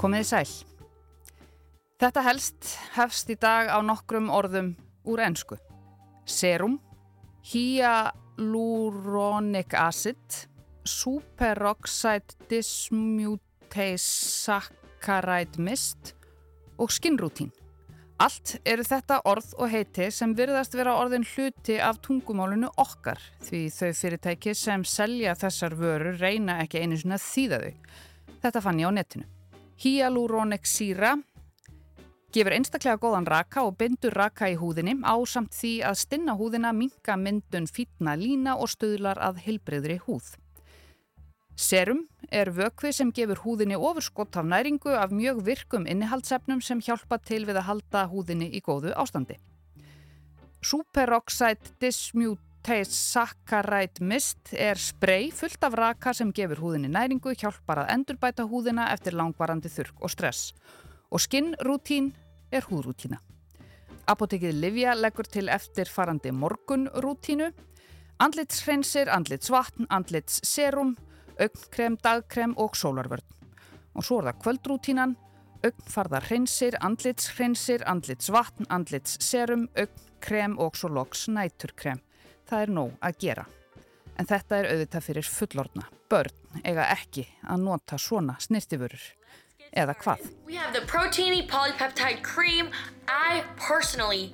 [0.00, 0.48] Komiði sæl.
[2.00, 4.72] Þetta helst hefst í dag á nokkrum orðum
[5.04, 5.58] úr ennsku.
[6.24, 6.80] Serum,
[7.44, 8.40] hyaluronic
[9.76, 10.48] acid,
[10.88, 16.14] superoxide dismutase saccharide mist
[16.80, 17.52] og skinnrútín.
[18.20, 23.68] Allt eru þetta orð og heiti sem virðast vera orðin hluti af tungumálunu okkar því
[23.76, 27.74] þau fyrirtæki sem selja þessar vörur reyna ekki einu svona þýða þau.
[28.40, 29.39] Þetta fann ég á netinu.
[29.80, 31.14] Hyaluronic síra
[32.34, 36.74] gefur einstaklega góðan raka og bindur raka í húðinni á samt því að stinna húðina,
[36.76, 40.34] minka myndun fítna lína og stöðlar að hilbriðri húð.
[41.56, 47.16] Serum er vökvi sem gefur húðinni ofurskott af næringu af mjög virkum innihaldsefnum sem hjálpa
[47.16, 49.40] til við að halda húðinni í góðu ástandi.
[50.60, 57.92] Superoxide dismutase saccharide mist er sprey fullt af raka sem gefur húðinni næringu, hjálpar að
[57.94, 60.52] endurbæta húðina eftir langvarandi þurrk og stress.
[61.10, 62.12] Og skinnrútín
[62.52, 63.18] er húðrútína.
[64.06, 67.50] Apotekið Livja leggur til eftirfarandi morgunrútínu,
[68.20, 70.96] andlitshreinsir, andlitsvatn, andlitsserum,
[71.40, 73.24] augnkrem, dagkrem og sólarvörn.
[73.94, 75.16] Og svo er það kvöldrútínan,
[75.64, 82.00] augnfarðar hreinsir, andlitshreinsir, andlitsvatn, andlitsserum, augnkrem og svo loks næturkrem.
[82.50, 83.42] Það er nóg að gera.
[84.18, 85.84] En þetta er auðvitað fyrir fullorna.
[86.10, 89.04] Börn eiga ekki að nota svona snirtifurur.
[89.70, 90.24] Eða hvað?
[90.48, 92.72] We have the Proteini Polypeptide Cream.
[93.06, 94.32] I personally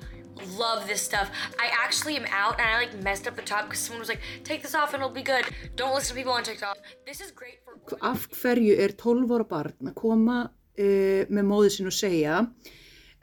[0.57, 1.29] love this stuff.
[1.59, 4.21] I actually am out and I like messed up the top because someone was like,
[4.43, 5.45] take this off and it'll be good.
[5.75, 6.77] Don't listen to people on TikTok.
[7.05, 7.77] This is great for...
[8.01, 12.41] Af hverju er 12 ára barn að koma uh, með móðið sín og segja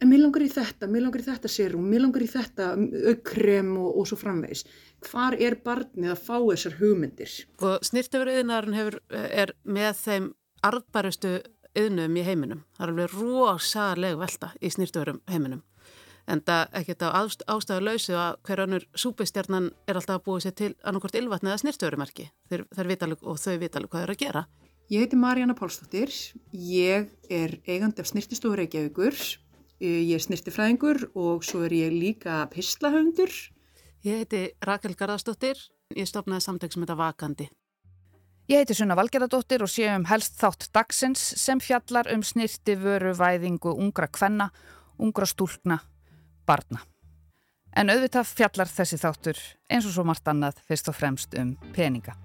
[0.03, 2.71] en mér langar í þetta, mér langar í þetta sérum, mér langar í þetta
[3.13, 4.65] aukkrem og, og svo framvegs.
[5.05, 7.37] Hvar er barnið að fá þessar hugmyndir?
[7.61, 10.33] Og snirtifuröðinarinn er með þeim
[10.65, 11.37] arðbærustu
[11.75, 12.65] yðnum í heiminum.
[12.79, 15.65] Það er alveg rosalega velta í snirtifuröðum heiminum
[16.31, 17.09] en það ekkert á
[17.53, 21.63] ástæðu lausu að hver annur súpistjarnan er alltaf að búið sér til annarkort ylvatni eða
[21.63, 24.45] snirtörumerki og þau vita alveg hvað er að gera.
[24.93, 26.13] Ég heiti Marjana Pálsdóttir,
[26.53, 29.17] ég er eigandi af snirtistofur Reykjavíkur,
[29.85, 33.33] ég er snirtifræðingur og svo er ég líka pislahöndur.
[34.05, 35.61] Ég heiti Rakel Garðarsdóttir,
[35.97, 37.49] ég stopnaði samtök sem heita Vakandi.
[38.45, 43.73] Ég heiti Sunna Valgerðardóttir og sé um helst þátt dagsins sem fjallar um snirtiföru væðingu
[43.73, 44.51] ungra kvenna,
[45.01, 45.79] ungra stúlkna
[46.45, 46.85] barna.
[47.73, 49.41] En auðvitað fjallar þessi þáttur
[49.73, 52.19] eins og svo margt annað fyrst og fremst um peninga.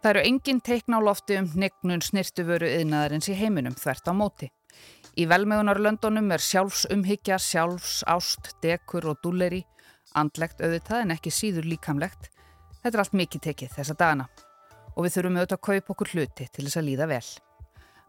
[0.00, 4.48] Það eru engin teikn á lofti um hnignun snirtuvöru yðnaðarins í heiminum þvert á móti.
[5.20, 9.60] Í velmegunarlöndunum er sjálfsumhyggja, sjálfsást, dekur og dúleri,
[10.16, 12.30] andlegt auðvitað en ekki síður líkamlegt.
[12.80, 14.30] Þetta er allt mikið tekið þessa dagana
[14.96, 17.24] og við þurfum auðvitað að kaupa okkur hluti til þess að líða vel.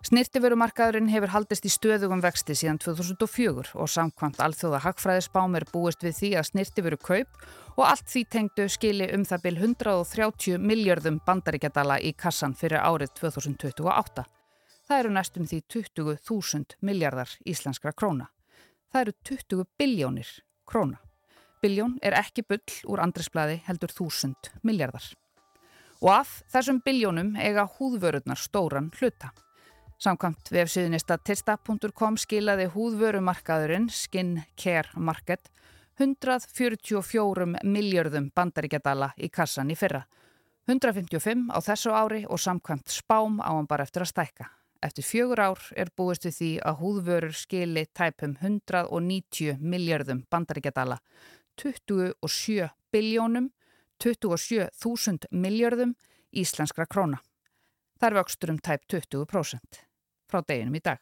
[0.02, 6.16] Snirtiförumarkaðurinn hefur haldist í stöðugum vexti síðan 2004 og samkvæmt alþjóða hagfræðisbám er búist við
[6.18, 7.44] því að snirtiföru kaup
[7.76, 13.14] og allt því tengdu skili um það byl 130 miljardum bandaríkjadala í kassan fyrir árið
[13.20, 14.26] 2028.
[14.90, 18.32] Það eru næstum því 20.000 miljardar íslenskra króna.
[18.90, 20.34] Það eru 20 biljónir
[20.66, 20.98] króna.
[21.62, 25.06] Biljón er ekki bull úr andrisbladi heldur 1000 miljardar.
[26.02, 29.30] Og af þessum biljónum eiga húðvörurnar stóran hluta.
[30.02, 35.52] Samkvæmt vefsíðinista tista.com skilaði húðvörumarkaðurinn Skin Care Market
[36.02, 40.00] 144 miljörðum bandaríkjadala í kassan í fyrra.
[40.66, 44.48] 155 á þessu ári og samkvæmt spám á hann bara eftir að stækka.
[44.82, 50.98] Eftir fjögur ár er búist við því að húðvörur skili tæpum 190 miljörðum bandaríkjadala,
[51.62, 53.52] 27 biljónum
[54.02, 55.94] 27.000 miljörðum
[56.34, 57.22] íslenskra króna.
[58.02, 59.86] Það er vöxtur um tæp 20%
[60.32, 61.02] frá deginum í dag.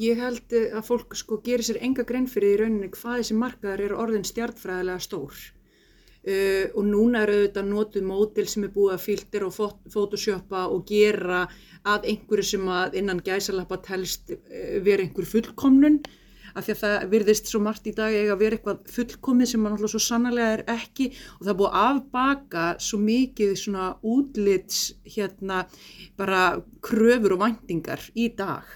[0.00, 3.36] Ég held eh, að fólk sko gerir sér enga grein fyrir í rauninni hvað þessi
[3.36, 5.42] markaðar eru orðin stjartfræðilega stór.
[6.22, 9.56] Uh, og núna eru auðvitað nótuð mótil sem er búið að filter og
[9.90, 11.40] photoshoppa og gera
[11.82, 15.98] að einhverju sem að innan gæsalappa telst uh, vera einhver fullkomnun
[16.54, 19.62] af því að það virðist svo margt í dag eiga að vera eitthvað fullkomið sem
[19.64, 21.10] mann alltaf svo sannarlega er ekki.
[21.40, 24.82] Og það búið afbaka svo mikið svona útlits
[25.16, 25.64] hérna
[26.20, 26.42] bara
[26.84, 28.66] kröfur og vendingar í dag.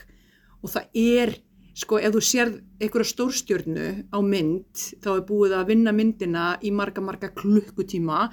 [0.62, 1.36] Og það er
[1.76, 6.72] sko ef þú sér einhverja stórstjörnu á mynd þá er búið að vinna myndina í
[6.72, 8.28] marga marga klukkutíma.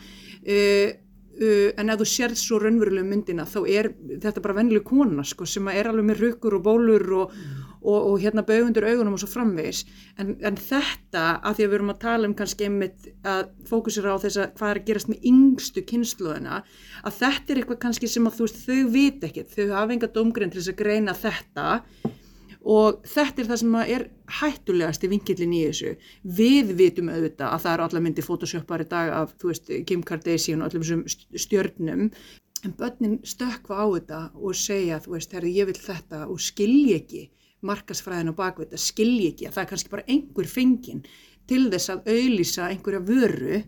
[0.48, 0.94] Uh,
[1.42, 3.92] uh, en ef þú sér svo raunverulega myndina þá er
[4.24, 7.36] þetta bara vennileg kona sko sem er alveg með rökkur og bólur og
[7.84, 9.84] og, og hérna baugundur augunum og svo framvegis.
[10.20, 14.16] En, en þetta að því að við erum að tala um kannski einmitt að fókusera
[14.16, 16.60] á þess að hvað er að gerast með yngstu kynsluðina
[17.04, 20.12] að þetta er eitthvað kannski sem að þú veist þau vit ekki, þau hafa enga
[20.16, 21.70] domgrein til þess að greina þetta.
[22.64, 24.06] Og þetta er það sem er
[24.40, 25.90] hættulegast í vingillin í þessu.
[26.38, 30.64] Við vitum auðvitað að það er allar myndi photoshoppar í dag af veist, Kim Kardashian
[30.64, 31.04] og allir þessum
[31.44, 32.06] stjörnum.
[32.64, 36.96] En börnin stökfa á þetta og segja þú veist, herri ég vil þetta og skilji
[36.96, 37.26] ekki
[37.64, 41.06] markasfræðin og bakvita, skilji ekki að það er kannski bara einhver fengin
[41.48, 43.64] til þess að auðlýsa einhverja vöru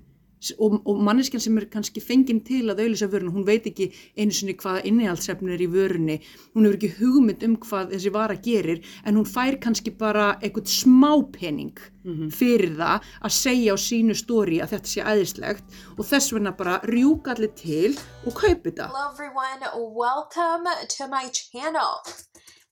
[0.60, 3.88] og, og manneskjan sem er kannski fenginn til að auðvisa vörun, hún veit ekki
[4.18, 6.20] einu sinni hvaða innihaldsefni er í vörunni,
[6.54, 10.70] hún hefur ekki hugmynd um hvað þessi vara gerir en hún fær kannski bara eitthvað
[10.76, 12.32] smápenning mm -hmm.
[12.32, 15.66] fyrir það að segja á sínu stóri að þetta sé æðislegt
[15.98, 18.88] og þess vegna bara rjúka allir til og kaupi þetta.
[18.88, 19.62] Hello everyone,
[20.04, 20.66] welcome
[20.98, 22.02] to my channel.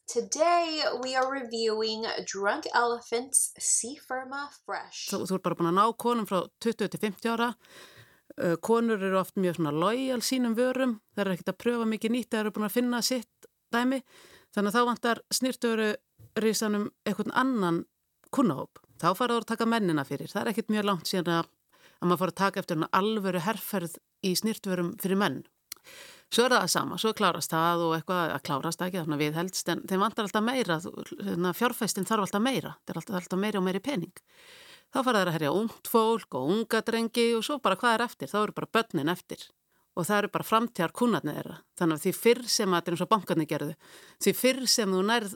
[0.07, 5.07] Today we are reviewing Drunk Elephant's Sea Firma Fresh.
[5.09, 7.47] Þú, þú er bara búin að ná konum frá 20-50 ára.
[8.35, 10.97] Uh, konur eru oft mjög svona lojal sínum vörum.
[11.15, 14.01] Það er ekkert að pröfa mikið nýtt, það eru búin að finna sitt dæmi.
[14.53, 15.89] Þannig að þá vantar snýrtöru
[16.43, 17.81] risanum einhvern annan
[18.35, 18.83] kunnahóp.
[18.99, 20.29] Þá fara það að taka mennina fyrir.
[20.33, 21.53] Það er ekkert mjög langt síðan að,
[22.01, 25.43] að maður fara að taka eftir alvöru herrferð í snýrtvörum fyrir menn.
[26.33, 29.35] Svo er það sama, svo klárast það og eitthvað að klárast ekki, þannig að við
[29.37, 30.77] helst, en þeim vantar alltaf meira,
[31.27, 34.23] hérna, fjárfæstin þarf alltaf meira, það er alltaf, alltaf meiri og meiri pening.
[34.93, 38.05] Þá fara það að herja ungt fólk og unga drengi og svo bara hvað er
[38.07, 39.45] eftir, þá eru bara börnin eftir
[39.93, 41.57] og það eru bara framtíðar kunnarnir þeirra.
[41.77, 43.73] Þannig að því fyrr sem að þetta er eins og bankarnir gerðu,
[44.25, 45.35] því fyrr sem þú nærð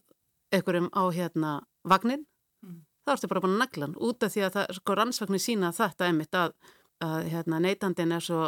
[0.58, 1.52] einhverjum á hérna
[1.86, 2.24] vagnin,
[2.66, 2.80] mm.
[3.06, 6.38] þá ertu bara bara naglan út af því að það, sko rannsvagnir sína þetta einmitt
[6.38, 6.56] að,
[7.06, 8.48] að hérna, neytandin er svo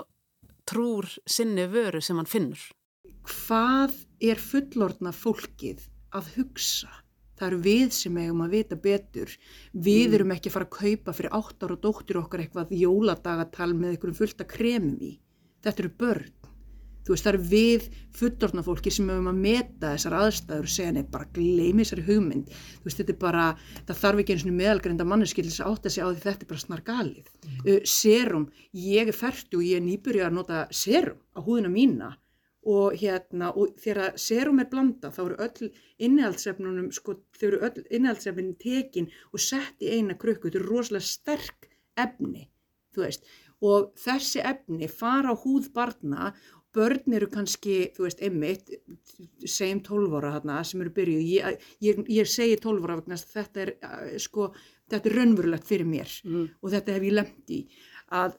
[0.69, 2.61] trúr sinni vöru sem hann finnur.
[3.29, 5.85] Hvað er fullorðna fólkið
[6.15, 6.89] að hugsa?
[7.39, 9.31] Það eru við sem eigum að vita betur.
[9.71, 10.15] Við mm.
[10.17, 14.17] erum ekki að fara að kaupa fyrir áttar og dóttir okkar eitthvað jóladagatal með einhverjum
[14.17, 15.13] fullta kremum í.
[15.63, 16.48] Þetta eru börn.
[17.09, 17.85] Þú veist, það eru við
[18.19, 22.51] fullorðna fólki sem hefum að meta þessar aðstæður og segja nefn, bara gleymi þessari hugmynd.
[22.53, 23.45] Þú veist, þetta er bara,
[23.87, 26.61] það þarf ekki eins og meðalgreinda manneskil þess að sig á því þetta er bara
[26.61, 27.31] snar galið.
[27.47, 27.57] Mm.
[27.65, 28.45] Uh, serum,
[28.77, 32.11] ég er færtu og ég er nýburið að nota serum á húðina mína
[32.69, 35.73] og hérna, og þegar serum er blanda þá eru öll
[36.05, 40.51] innihaldsefnunum, sko, þau eru öll innihaldsefnin tekin og sett í eina krukku.
[40.51, 42.45] Þetta eru rosalega sterk efni,
[42.93, 43.25] þú veist,
[43.65, 46.33] og þessi efni fara á húð barna
[46.75, 48.73] börn eru kannski, þú veist, einmitt,
[49.45, 53.63] segjum 12 ára hérna sem eru byrjuð, ég, ég, ég segi 12 ára vegna þetta
[53.65, 53.73] er,
[54.21, 54.51] sko,
[54.91, 56.45] þetta er raunverulegt fyrir mér mm.
[56.61, 57.63] og þetta hef ég lemt í
[58.19, 58.37] að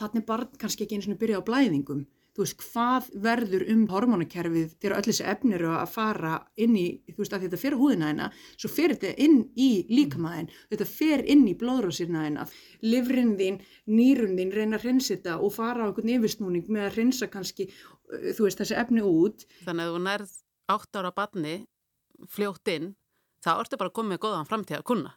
[0.00, 2.04] þannig barn kannski ekki eins og byrja á blæðingum
[2.34, 6.86] þú veist, hvað verður um hormónakerfið þegar öll þessi efnir eru að fara inn í,
[7.12, 11.24] þú veist, að þetta fer húðina hérna, svo fer þetta inn í líkamæðin, þetta fer
[11.34, 12.46] inn í blóðrásirna hérna,
[12.82, 16.98] livrin þín, nýrun þín reyna að reynsa þetta og fara á einhvern yfirsnúning með að
[16.98, 19.46] reynsa kannski, uh, þú veist, þessi efni út.
[19.62, 20.38] Þannig að þú nærð
[20.74, 21.58] átt ára barni
[22.30, 22.94] fljótt inn,
[23.44, 25.14] þá ertu bara komið góðan framtíða kuna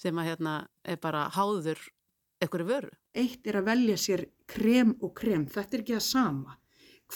[0.00, 1.80] sem að hérna er bara háður
[2.42, 2.90] einhverju vöru.
[3.16, 6.58] Eitt er að velja sér krem og krem, þetta er ekki það sama.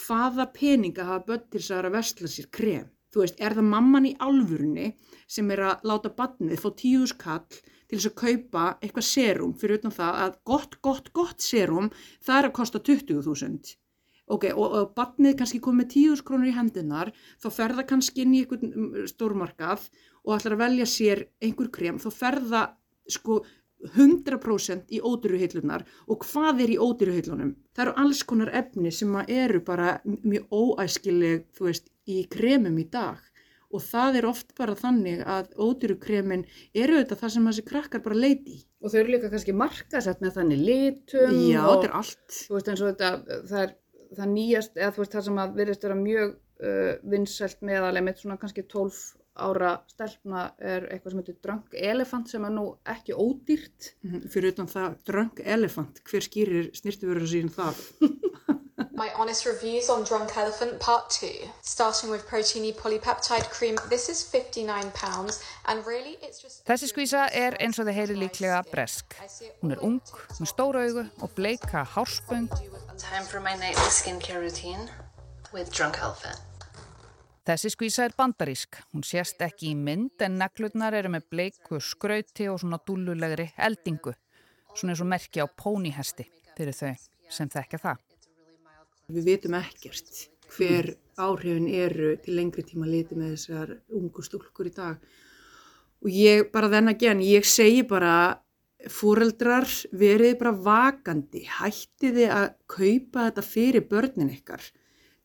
[0.00, 2.88] Hvaða peninga hafa börn til þess að vera að vestla sér krem?
[3.10, 4.86] Þú veist, er það mamman í alvurni
[5.26, 9.80] sem er að láta barnið fá tíus kall til þess að kaupa eitthvað serum fyrir
[9.80, 11.90] utan það að gott, gott, gott serum
[12.22, 13.74] það er að kosta 20.000.
[14.30, 17.10] Ok, og, og barnið kannski komið tíus krónur í hendunar,
[17.42, 19.88] þá ferða kannski inn í einhvern mm, stórmarkað
[20.22, 22.62] og ætlar að velja sér einhver krem, þá ferða
[23.10, 23.40] sko
[23.94, 27.54] 100% í ódýruhyllunar og hvað er í ódýruhyllunum?
[27.74, 33.20] Það eru alls konar efni sem eru bara mjög óæskileg veist í kremum í dag
[33.70, 36.42] og það er oft bara þannig að ódýrukremin
[36.74, 38.62] eru þetta það sem þessi krakkar bara leiti í.
[38.82, 42.38] Og þau eru líka kannski markasett með þannig litum Já, og þetta er allt.
[42.40, 43.74] Þú veist eins og þetta, það er
[44.18, 48.22] það nýjast, eða þú veist það sem að verðist vera mjög uh, vinnselt meðal með
[48.24, 53.14] svona kannski 12 ára stelpna er eitthvað sem heitir Drunk Elephant sem er nú ekki
[53.14, 53.94] ódýrt.
[54.02, 54.30] Mm -hmm.
[54.30, 57.74] Fyrir utan það Drunk Elephant, hver skýrir snirtiförður sín það?
[59.00, 63.76] My honest reviews on Drunk Elephant Part 2, starting with Proteini Polypeptide Cream.
[63.88, 66.66] This is 59 pounds and really it's just...
[66.66, 69.16] Þessi skvísa er eins og þið heyri líklega bresk.
[69.62, 70.02] Hún er ung,
[70.40, 72.50] með stóra augu og bleika hárspöng.
[72.98, 74.90] Time for my nightly skincare routine
[75.54, 76.49] with Drunk Elephant.
[77.48, 78.76] Þessi skvísa er bandarísk.
[78.92, 84.12] Hún sést ekki í mynd en neglutnar eru með bleiku skrauti og svona dúlulegri eldingu.
[84.74, 86.92] Svona eins og merki á pónihesti fyrir þau
[87.32, 88.04] sem þekka það.
[89.10, 94.74] Við vitum ekkert hver áhrifin eru til lengri tíma liti með þessar ungu stúlkur í
[94.76, 95.00] dag
[96.00, 98.14] og ég bara þenn að gen, ég segi bara
[98.88, 104.62] fóreldrar verið bara vakandi, hættið þið að kaupa þetta fyrir börnin ykkar.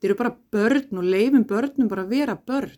[0.00, 2.76] Þeir eru bara börn og leifum börnum bara að vera börn.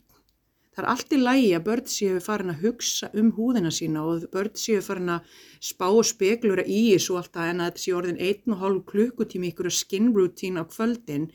[0.74, 4.26] Það er allt í lægi að börn séu farin að hugsa um húðina sína og
[4.34, 5.32] börn séu farin að
[5.70, 9.50] spá og speklura í þessu alltaf en að þetta séu orðin einn og hálf klukkutími
[9.50, 11.26] ykkur skin routine á kvöldin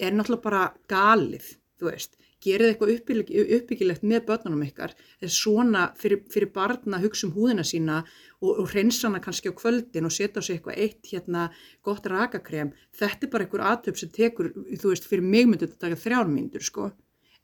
[0.00, 5.88] er náttúrulega bara galið, þú veist gerið eitthvað uppbyggileg, uppbyggilegt með börnunum ykkar, er svona
[5.98, 7.98] fyrir, fyrir barna hugsa um húðina sína
[8.40, 11.48] og, og reynsa hana kannski á kvöldin og setja á sig eitthvað eitt hérna
[11.86, 15.88] gott rakakrem, þetta er bara einhver aðtöp sem tekur, þú veist, fyrir mig myndi þetta
[15.88, 16.90] taka þrjármyndur, sko.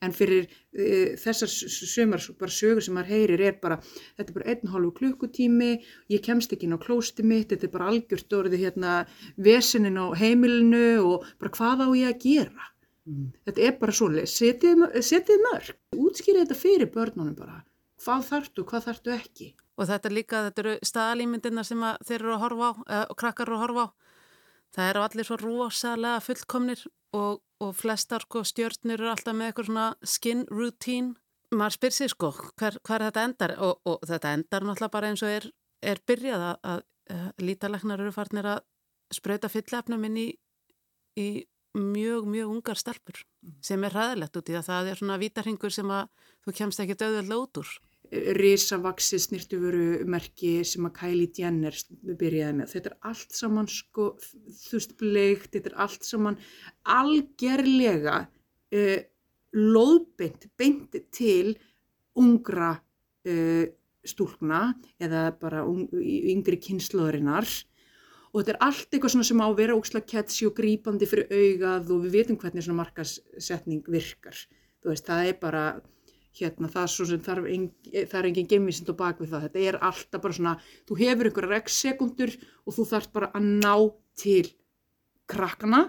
[0.03, 4.51] En fyrir uh, þessar sömur bara sögur sem maður heyrir er bara þetta er bara
[4.53, 5.71] einn hálfu klukkutími
[6.13, 8.99] ég kemst ekki inn á klósti mitt, þetta er bara algjört orðið hérna
[9.49, 12.69] vesinin á heimilinu og bara hvað á ég að gera
[13.04, 13.28] Mm.
[13.44, 17.58] Þetta er bara svoleið, setið, setið mörg, útskýrið þetta fyrir börnunum bara,
[18.00, 19.49] hvað þartu, hvað þartu ekki.
[19.75, 23.50] Og þetta líka, þetta eru staðalýmyndina sem þeir eru að horfa á, eða, og krakkar
[23.50, 23.88] eru að horfa á.
[24.75, 26.84] Það eru allir svo rosalega fullkomnir
[27.14, 31.14] og, og flestar sko, stjórnir eru alltaf með eitthvað svona skin routine.
[31.54, 35.23] Maður spyr sér sko, hver, hver þetta endar og, og þetta endar náttúrulega bara eins
[35.23, 35.49] og er,
[35.84, 36.84] er byrjað að, að,
[37.14, 38.64] að lítaleknar eru farnir að
[39.14, 40.28] spröyta fyllefnum inn í,
[41.20, 41.28] í
[41.75, 43.25] mjög, mjög ungar stelpur
[43.64, 44.69] sem er ræðilegt út í það.
[44.69, 47.75] Það er svona vítarhingur sem að þú kemst ekki döðulega út úr.
[48.38, 52.75] Rísavaksi snirtuföru merki sem að Kylie Jenner byrjaði með.
[52.75, 54.11] Þetta er allt saman sko,
[54.61, 56.38] þú veist, bleikt, þetta er allt saman
[56.95, 58.99] algerlega uh,
[59.57, 61.57] loðbeint, beint til
[62.21, 63.64] ungra uh,
[64.04, 64.66] stúlna
[65.02, 67.49] eða bara yngri kynnslóðurinnar
[68.35, 71.91] og þetta er allt eitthvað sem á að vera ókslega ketsi og grípandi fyrir augað
[71.95, 74.41] og við veitum hvernig svona markasetning virkar.
[74.83, 75.64] Þú veist, það er bara,
[76.35, 77.47] hérna, það er svo sem þarf,
[77.95, 79.47] er engin gemisind á bakvið það.
[79.47, 80.55] Þetta er alltaf bara svona,
[80.88, 82.35] þú hefur einhverja rekssekundur
[82.67, 83.75] og þú þarf bara að ná
[84.19, 84.49] til
[85.31, 85.85] krakkana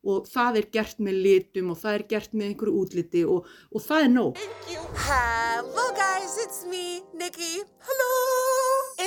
[0.00, 3.84] og það er gert með litum og það er gert með einhverju útliti og, og
[3.84, 4.40] það er nóg.
[5.04, 7.60] Hello guys, it's me, Nikki.
[7.84, 8.59] Hello!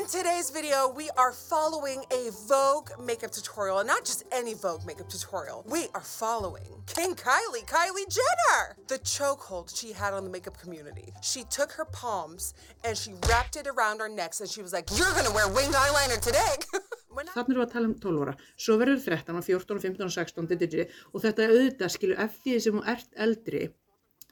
[0.04, 4.86] In today's video, we are following a Vogue makeup tutorial, and not just any Vogue
[4.86, 5.64] makeup tutorial.
[5.66, 8.76] We are following King Kylie, Kylie Jenner!
[8.90, 11.14] The chokehold she had on the makeup community.
[11.22, 14.90] She took her palms and she wrapped it around our necks and she was like,
[14.98, 16.56] you're gonna wear winged eyeliner today!
[17.14, 20.52] Þannig erum við að tala um 12 óra, svo verður 13, 14, 15 og 16
[20.66, 23.64] digri, og þetta auðvitað skilur eftir því sem þú ert eldri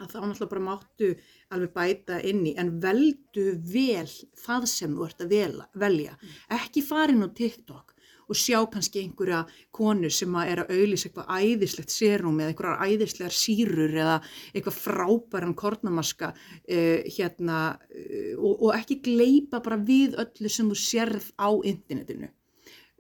[0.02, 1.12] að þá náttúrulega bara máttu
[1.54, 2.56] alveg bæta inn í.
[2.62, 4.10] En veldu vel
[4.44, 6.18] það sem þú ert að vela, velja,
[6.60, 7.96] ekki farin á TikTok
[8.32, 9.42] og sjá kannski einhverja
[9.76, 14.18] konu sem að er að auðlýsa eitthvað æðislegt serum eða einhverjar æðislegar sírur eða
[14.54, 20.80] eitthvað frábæran kornamaska uh, hérna uh, og, og ekki gleipa bara við öllu sem þú
[20.80, 22.32] sérð á internetinu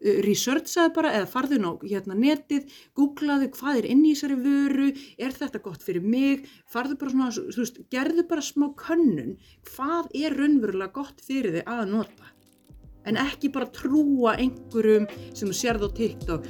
[0.01, 2.67] researchaði bara eða farðu ná hérna netið,
[2.97, 4.89] googlaðu hvað er inn í þessari vöru,
[5.21, 9.37] er þetta gott fyrir mig, farðu bara svona, þú veist, gerðu bara smá könnun,
[9.71, 12.31] hvað er raunverulega gott fyrir þig að nota,
[13.05, 16.47] en ekki bara trúa einhverjum sem þú sérð á TikTok.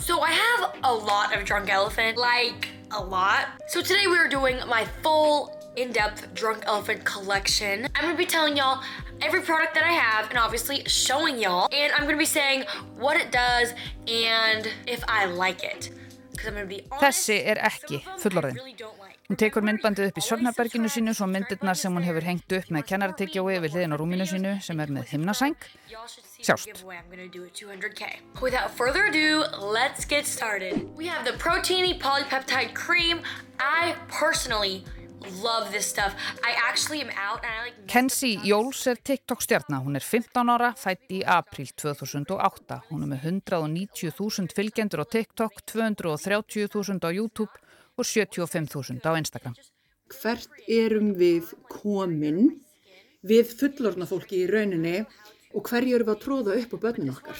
[0.00, 3.46] So I have a lot of Drunk Elephant, like a lot.
[3.68, 7.88] So today we are doing my full in-depth Drunk Elephant collection.
[7.94, 8.82] I'm gonna be telling y'all
[9.20, 11.68] every product that I have and obviously showing y'all.
[11.72, 12.64] And I'm gonna be saying
[12.98, 13.74] what it does
[14.08, 15.90] and if I like it.
[16.36, 18.58] Þessi er ekki fullorðin.
[19.26, 22.84] Hún tekur myndbandið upp í Sörnarberginu sínu svo myndirnar sem hún hefur hengt upp með
[22.92, 25.56] kennaratyggjói við hliðin á rúminu sínu sem er með himnasæng.
[26.46, 26.84] Sjást.
[28.40, 30.86] Without further ado, let's get started.
[30.94, 33.22] We have the Proteiny Polypeptide Cream.
[33.58, 34.84] I personally
[37.90, 42.80] Kenzie Jóls er TikTok stjarnar, hún er 15 ára, fætt í april 2008.
[42.90, 47.52] Hún er með 190.000 fylgjendur á TikTok, 230.000 á YouTube
[47.96, 49.56] og 75.000 á Instagram.
[50.20, 52.60] Hvert erum við komin
[53.26, 55.00] við fullorna fólki í rauninni
[55.56, 57.38] og hverju erum við að tróða upp á börnum okkar?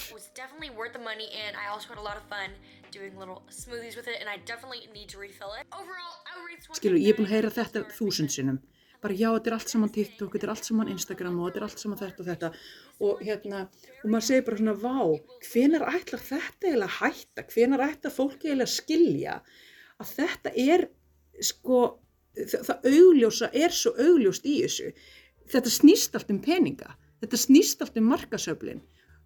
[6.76, 8.58] Skilu, ég er búin að heyra þetta þúsund sinnum.
[9.02, 11.66] Bara já, þetta er allt saman TikTok, þetta er allt saman Instagram og þetta er
[11.66, 12.50] allt saman þetta og þetta.
[13.06, 13.60] Og hérna,
[14.00, 14.96] og maður segir bara svona, vá,
[15.50, 17.46] hvenar ætlar þetta eiginlega að hætta?
[17.52, 19.36] Hvenar ætlar fólki eiginlega að skilja
[20.00, 20.86] að þetta er,
[21.50, 21.82] sko,
[22.40, 24.92] það, það augljósa er svo augljóst í þessu.
[25.52, 28.82] Þetta snýst allt um peninga, þetta snýst allt um markasöflin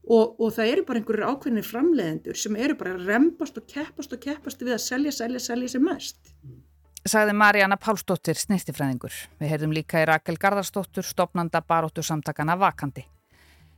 [0.09, 4.16] og, og það eru bara einhverjir ákveðinir framleiðendur sem eru bara að rempast og keppast
[4.16, 6.21] og keppast við að selja, selja, selja sem mest.
[7.09, 9.14] sagði Marjana Pálsdóttir snirtifræðingur.
[9.40, 13.07] Við heyrðum líka í Rakel Garðarsdóttur, stopnanda baróttu samtakana Vakandi.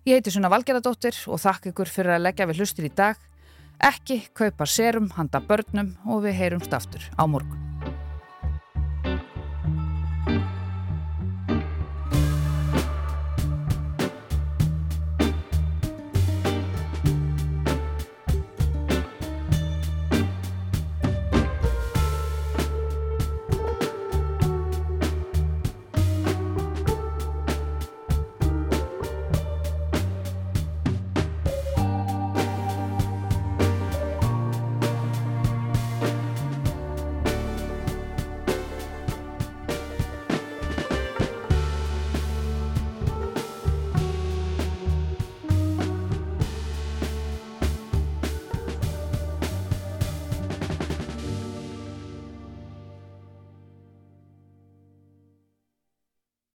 [0.03, 3.21] Ég heiti Sunna Valgeradóttir og þakk ykkur fyrir að leggja við hlustir í dag.
[3.79, 7.72] Ekki kaupa serum handa börnum og við heyrumst aftur á morgun.